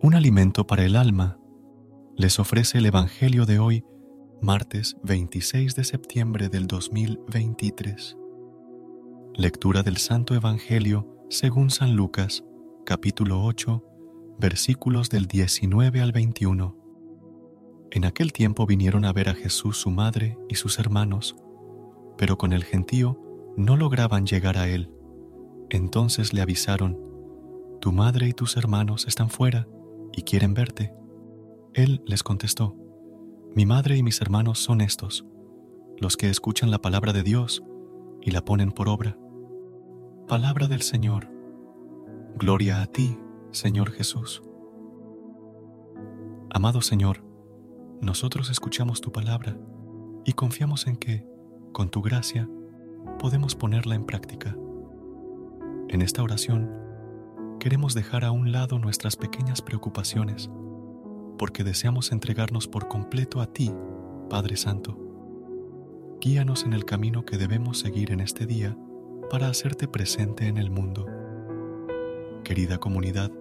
Un 0.00 0.14
alimento 0.14 0.64
para 0.64 0.84
el 0.84 0.94
alma 0.94 1.40
les 2.16 2.38
ofrece 2.38 2.78
el 2.78 2.86
Evangelio 2.86 3.46
de 3.46 3.58
hoy, 3.58 3.84
martes 4.40 4.96
26 5.02 5.74
de 5.74 5.82
septiembre 5.82 6.48
del 6.48 6.68
2023. 6.68 8.16
Lectura 9.34 9.82
del 9.82 9.96
Santo 9.96 10.36
Evangelio 10.36 11.26
según 11.30 11.70
San 11.70 11.96
Lucas, 11.96 12.44
capítulo 12.86 13.42
8, 13.42 13.84
versículos 14.38 15.10
del 15.10 15.26
19 15.26 16.00
al 16.00 16.12
21. 16.12 16.76
En 17.90 18.04
aquel 18.04 18.32
tiempo 18.32 18.66
vinieron 18.66 19.04
a 19.04 19.12
ver 19.12 19.28
a 19.28 19.34
Jesús 19.34 19.78
su 19.78 19.90
madre 19.90 20.38
y 20.48 20.54
sus 20.54 20.78
hermanos, 20.78 21.34
pero 22.16 22.38
con 22.38 22.52
el 22.52 22.62
gentío 22.62 23.20
no 23.56 23.76
lograban 23.76 24.26
llegar 24.26 24.58
a 24.58 24.68
él. 24.68 24.92
Entonces 25.70 26.32
le 26.32 26.40
avisaron, 26.40 26.96
Tu 27.80 27.90
madre 27.90 28.28
y 28.28 28.32
tus 28.32 28.56
hermanos 28.56 29.08
están 29.08 29.28
fuera 29.28 29.66
y 30.12 30.22
quieren 30.22 30.54
verte. 30.54 30.94
Él 31.74 32.02
les 32.06 32.22
contestó, 32.22 32.76
Mi 33.54 33.66
madre 33.66 33.96
y 33.96 34.02
mis 34.02 34.20
hermanos 34.20 34.58
son 34.58 34.80
estos, 34.80 35.26
los 35.98 36.16
que 36.16 36.30
escuchan 36.30 36.70
la 36.70 36.80
palabra 36.80 37.12
de 37.12 37.22
Dios 37.22 37.62
y 38.22 38.30
la 38.30 38.44
ponen 38.44 38.72
por 38.72 38.88
obra. 38.88 39.18
Palabra 40.26 40.66
del 40.66 40.82
Señor. 40.82 41.30
Gloria 42.36 42.82
a 42.82 42.86
ti, 42.86 43.18
Señor 43.50 43.90
Jesús. 43.92 44.42
Amado 46.50 46.80
Señor, 46.80 47.24
nosotros 48.00 48.50
escuchamos 48.50 49.00
tu 49.00 49.12
palabra 49.12 49.58
y 50.24 50.32
confiamos 50.32 50.86
en 50.86 50.96
que, 50.96 51.26
con 51.72 51.90
tu 51.90 52.02
gracia, 52.02 52.48
podemos 53.18 53.54
ponerla 53.54 53.94
en 53.94 54.04
práctica. 54.04 54.56
En 55.88 56.02
esta 56.02 56.22
oración, 56.22 56.70
queremos 57.58 57.94
dejar 57.94 58.24
a 58.24 58.30
un 58.30 58.52
lado 58.52 58.78
nuestras 58.78 59.16
pequeñas 59.16 59.62
preocupaciones, 59.62 60.50
porque 61.38 61.64
deseamos 61.64 62.12
entregarnos 62.12 62.68
por 62.68 62.88
completo 62.88 63.40
a 63.40 63.52
ti, 63.52 63.72
Padre 64.30 64.56
Santo. 64.56 64.96
Guíanos 66.20 66.64
en 66.64 66.72
el 66.72 66.84
camino 66.84 67.24
que 67.24 67.38
debemos 67.38 67.78
seguir 67.78 68.12
en 68.12 68.20
este 68.20 68.46
día 68.46 68.76
para 69.30 69.48
hacerte 69.48 69.88
presente 69.88 70.46
en 70.46 70.56
el 70.56 70.70
mundo. 70.70 71.06
Querida 72.44 72.78
comunidad, 72.78 73.32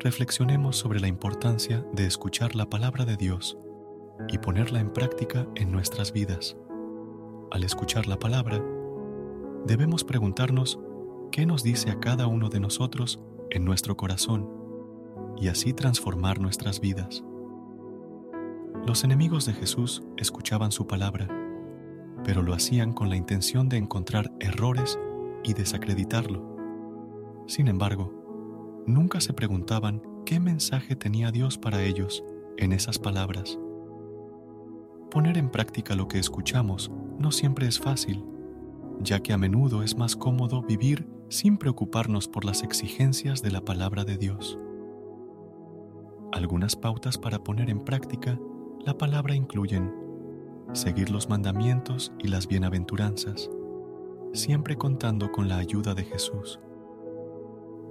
reflexionemos 0.00 0.76
sobre 0.76 1.00
la 1.00 1.08
importancia 1.08 1.84
de 1.92 2.06
escuchar 2.06 2.54
la 2.56 2.68
palabra 2.68 3.04
de 3.04 3.16
Dios 3.16 3.56
y 4.28 4.38
ponerla 4.38 4.80
en 4.80 4.92
práctica 4.92 5.46
en 5.54 5.70
nuestras 5.70 6.12
vidas. 6.12 6.56
Al 7.50 7.64
escuchar 7.64 8.06
la 8.06 8.18
palabra, 8.18 8.62
debemos 9.66 10.04
preguntarnos 10.04 10.78
qué 11.32 11.46
nos 11.46 11.62
dice 11.62 11.90
a 11.90 11.98
cada 11.98 12.26
uno 12.26 12.50
de 12.50 12.60
nosotros 12.60 13.18
en 13.50 13.64
nuestro 13.64 13.96
corazón 13.96 14.48
y 15.40 15.48
así 15.48 15.72
transformar 15.72 16.38
nuestras 16.38 16.78
vidas. 16.78 17.24
Los 18.86 19.02
enemigos 19.02 19.46
de 19.46 19.54
Jesús 19.54 20.02
escuchaban 20.18 20.72
su 20.72 20.86
palabra, 20.86 21.28
pero 22.22 22.42
lo 22.42 22.52
hacían 22.52 22.92
con 22.92 23.08
la 23.08 23.16
intención 23.16 23.70
de 23.70 23.78
encontrar 23.78 24.30
errores 24.40 24.98
y 25.42 25.54
desacreditarlo. 25.54 26.54
Sin 27.46 27.66
embargo, 27.66 28.12
nunca 28.86 29.20
se 29.22 29.32
preguntaban 29.32 30.02
qué 30.26 30.38
mensaje 30.38 30.96
tenía 30.96 31.32
Dios 31.32 31.56
para 31.56 31.82
ellos 31.82 32.22
en 32.58 32.72
esas 32.72 32.98
palabras. 32.98 33.58
Poner 35.10 35.38
en 35.38 35.50
práctica 35.50 35.94
lo 35.94 36.08
que 36.08 36.18
escuchamos 36.18 36.92
no 37.18 37.32
siempre 37.32 37.66
es 37.66 37.80
fácil, 37.80 38.22
ya 39.00 39.20
que 39.20 39.32
a 39.32 39.38
menudo 39.38 39.82
es 39.82 39.96
más 39.96 40.14
cómodo 40.14 40.62
vivir 40.62 41.06
sin 41.32 41.56
preocuparnos 41.56 42.28
por 42.28 42.44
las 42.44 42.62
exigencias 42.62 43.40
de 43.40 43.50
la 43.50 43.62
palabra 43.62 44.04
de 44.04 44.18
Dios. 44.18 44.58
Algunas 46.30 46.76
pautas 46.76 47.16
para 47.16 47.42
poner 47.42 47.70
en 47.70 47.80
práctica 47.80 48.38
la 48.80 48.98
palabra 48.98 49.34
incluyen 49.34 49.94
seguir 50.74 51.08
los 51.08 51.30
mandamientos 51.30 52.12
y 52.18 52.28
las 52.28 52.48
bienaventuranzas, 52.48 53.50
siempre 54.34 54.76
contando 54.76 55.32
con 55.32 55.48
la 55.48 55.56
ayuda 55.56 55.94
de 55.94 56.04
Jesús. 56.04 56.60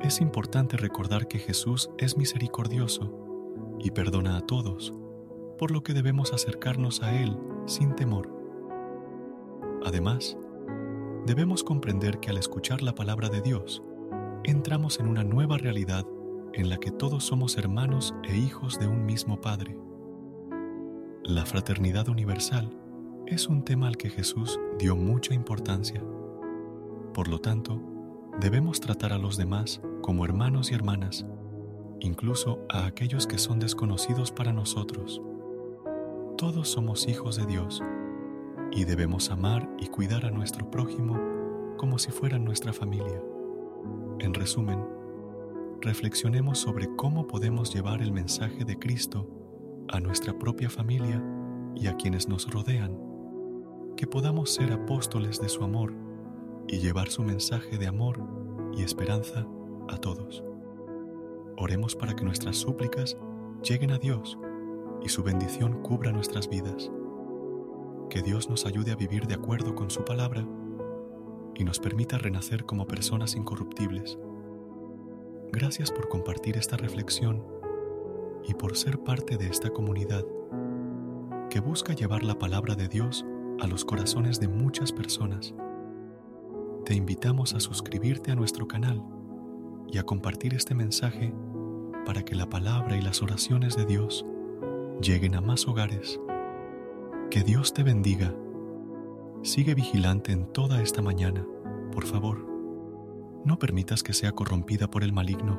Es 0.01 0.21
importante 0.21 0.77
recordar 0.77 1.27
que 1.27 1.39
Jesús 1.39 1.89
es 1.97 2.17
misericordioso 2.17 3.11
y 3.79 3.89
perdona 3.89 4.37
a 4.37 4.41
todos, 4.41 4.93
por 5.57 5.71
lo 5.71 5.81
que 5.81 5.95
debemos 5.95 6.31
acercarnos 6.31 7.01
a 7.01 7.19
Él 7.19 7.35
sin 7.65 7.95
temor. 7.95 8.31
Además, 9.83 10.37
debemos 11.25 11.63
comprender 11.63 12.19
que 12.19 12.29
al 12.29 12.37
escuchar 12.37 12.81
la 12.81 12.95
palabra 12.95 13.29
de 13.29 13.41
Dios, 13.41 13.83
entramos 14.43 14.99
en 14.99 15.07
una 15.07 15.23
nueva 15.23 15.57
realidad 15.57 16.05
en 16.53 16.69
la 16.69 16.77
que 16.77 16.91
todos 16.91 17.23
somos 17.23 17.57
hermanos 17.57 18.15
e 18.23 18.37
hijos 18.37 18.79
de 18.79 18.87
un 18.87 19.05
mismo 19.05 19.39
Padre. 19.39 19.77
La 21.23 21.45
fraternidad 21.45 22.09
universal 22.09 22.75
es 23.27 23.47
un 23.47 23.63
tema 23.63 23.87
al 23.87 23.97
que 23.97 24.09
Jesús 24.09 24.59
dio 24.79 24.95
mucha 24.95 25.33
importancia. 25.33 26.03
Por 27.13 27.27
lo 27.27 27.39
tanto, 27.39 27.81
debemos 28.39 28.81
tratar 28.81 29.13
a 29.13 29.19
los 29.19 29.37
demás 29.37 29.81
como 30.01 30.25
hermanos 30.25 30.71
y 30.71 30.75
hermanas, 30.75 31.25
incluso 31.99 32.59
a 32.67 32.85
aquellos 32.85 33.27
que 33.27 33.37
son 33.37 33.59
desconocidos 33.59 34.31
para 34.31 34.51
nosotros. 34.51 35.21
Todos 36.37 36.69
somos 36.69 37.07
hijos 37.07 37.35
de 37.35 37.45
Dios 37.45 37.83
y 38.71 38.85
debemos 38.85 39.31
amar 39.31 39.69
y 39.79 39.87
cuidar 39.87 40.25
a 40.25 40.31
nuestro 40.31 40.69
prójimo 40.71 41.19
como 41.77 41.99
si 41.99 42.11
fuera 42.11 42.39
nuestra 42.39 42.73
familia. 42.73 43.21
En 44.19 44.33
resumen, 44.33 44.85
reflexionemos 45.81 46.59
sobre 46.59 46.95
cómo 46.95 47.27
podemos 47.27 47.73
llevar 47.73 48.01
el 48.01 48.11
mensaje 48.11 48.63
de 48.63 48.77
Cristo 48.77 49.27
a 49.89 49.99
nuestra 49.99 50.37
propia 50.37 50.69
familia 50.69 51.21
y 51.75 51.87
a 51.87 51.95
quienes 51.95 52.29
nos 52.29 52.49
rodean, 52.51 52.97
que 53.97 54.07
podamos 54.07 54.53
ser 54.53 54.71
apóstoles 54.71 55.41
de 55.41 55.49
su 55.49 55.63
amor 55.63 55.93
y 56.67 56.79
llevar 56.79 57.09
su 57.09 57.23
mensaje 57.23 57.77
de 57.77 57.87
amor 57.87 58.23
y 58.73 58.83
esperanza 58.83 59.45
a 59.89 59.97
todos. 59.97 60.43
Oremos 61.57 61.95
para 61.95 62.15
que 62.15 62.23
nuestras 62.23 62.57
súplicas 62.57 63.17
lleguen 63.63 63.91
a 63.91 63.97
Dios 63.97 64.37
y 65.03 65.09
su 65.09 65.23
bendición 65.23 65.81
cubra 65.81 66.11
nuestras 66.11 66.47
vidas. 66.47 66.91
Que 68.11 68.21
Dios 68.21 68.49
nos 68.49 68.65
ayude 68.65 68.91
a 68.91 68.97
vivir 68.97 69.25
de 69.25 69.35
acuerdo 69.35 69.73
con 69.73 69.89
su 69.89 70.03
palabra 70.03 70.45
y 71.55 71.63
nos 71.63 71.79
permita 71.79 72.17
renacer 72.17 72.65
como 72.65 72.85
personas 72.85 73.37
incorruptibles. 73.37 74.19
Gracias 75.53 75.91
por 75.91 76.09
compartir 76.09 76.57
esta 76.57 76.75
reflexión 76.75 77.41
y 78.43 78.53
por 78.53 78.75
ser 78.75 78.99
parte 78.99 79.37
de 79.37 79.47
esta 79.47 79.69
comunidad 79.69 80.25
que 81.49 81.61
busca 81.61 81.93
llevar 81.93 82.25
la 82.25 82.37
palabra 82.37 82.75
de 82.75 82.89
Dios 82.89 83.25
a 83.61 83.67
los 83.67 83.85
corazones 83.85 84.41
de 84.41 84.49
muchas 84.49 84.91
personas. 84.91 85.53
Te 86.83 86.95
invitamos 86.95 87.53
a 87.53 87.61
suscribirte 87.61 88.29
a 88.31 88.35
nuestro 88.35 88.67
canal 88.67 89.01
y 89.87 89.99
a 89.99 90.03
compartir 90.03 90.53
este 90.53 90.75
mensaje 90.75 91.33
para 92.05 92.25
que 92.25 92.35
la 92.35 92.49
palabra 92.49 92.97
y 92.97 93.01
las 93.01 93.21
oraciones 93.21 93.77
de 93.77 93.85
Dios 93.85 94.25
lleguen 95.01 95.35
a 95.35 95.39
más 95.39 95.65
hogares. 95.65 96.19
Que 97.31 97.43
Dios 97.43 97.73
te 97.73 97.81
bendiga. 97.83 98.35
Sigue 99.41 99.73
vigilante 99.73 100.33
en 100.33 100.51
toda 100.51 100.81
esta 100.81 101.01
mañana, 101.01 101.47
por 101.93 102.05
favor. 102.05 102.45
No 103.45 103.57
permitas 103.57 104.03
que 104.03 104.11
sea 104.11 104.33
corrompida 104.33 104.91
por 104.91 105.01
el 105.01 105.13
maligno. 105.13 105.57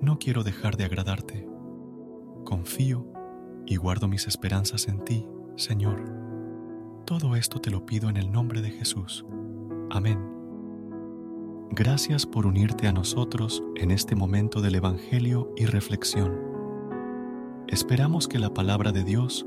No 0.00 0.18
quiero 0.18 0.42
dejar 0.44 0.78
de 0.78 0.86
agradarte. 0.86 1.46
Confío 2.46 3.06
y 3.66 3.76
guardo 3.76 4.08
mis 4.08 4.26
esperanzas 4.26 4.88
en 4.88 5.04
ti, 5.04 5.26
Señor. 5.56 6.02
Todo 7.04 7.36
esto 7.36 7.60
te 7.60 7.70
lo 7.70 7.84
pido 7.84 8.08
en 8.08 8.16
el 8.16 8.32
nombre 8.32 8.62
de 8.62 8.70
Jesús. 8.70 9.26
Amén. 9.90 10.26
Gracias 11.70 12.24
por 12.24 12.46
unirte 12.46 12.88
a 12.88 12.92
nosotros 12.94 13.62
en 13.76 13.90
este 13.90 14.16
momento 14.16 14.62
del 14.62 14.76
Evangelio 14.76 15.52
y 15.54 15.66
reflexión. 15.66 16.34
Esperamos 17.68 18.26
que 18.26 18.38
la 18.38 18.54
palabra 18.54 18.90
de 18.90 19.04
Dios 19.04 19.46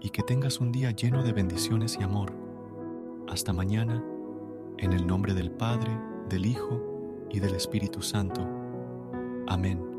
y 0.00 0.10
que 0.10 0.22
tengas 0.22 0.60
un 0.60 0.72
día 0.72 0.90
lleno 0.90 1.22
de 1.22 1.32
bendiciones 1.32 1.96
y 2.00 2.02
amor. 2.02 2.32
Hasta 3.28 3.52
mañana, 3.52 4.02
en 4.78 4.92
el 4.92 5.06
nombre 5.06 5.34
del 5.34 5.50
Padre, 5.50 5.90
del 6.28 6.46
Hijo 6.46 7.26
y 7.30 7.40
del 7.40 7.54
Espíritu 7.54 8.02
Santo. 8.02 8.46
Amén. 9.48 9.96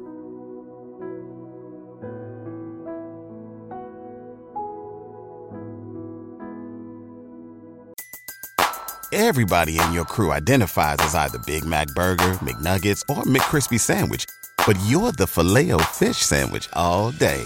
Everybody 9.14 9.80
in 9.80 9.94
your 9.94 10.06
crew 10.06 10.32
identifies 10.34 10.98
as 11.00 11.16
either 11.16 11.40
Big 11.40 11.66
Mac 11.66 11.88
Burger, 11.96 12.34
McNuggets, 12.44 13.02
or 13.10 13.24
McCrispy 13.24 13.80
Sandwich. 13.80 14.26
But 14.66 14.78
you're 14.86 15.14
the 15.14 15.26
filet 15.26 15.72
fish 15.94 16.18
Sandwich 16.18 16.68
all 16.74 17.12
day. 17.12 17.46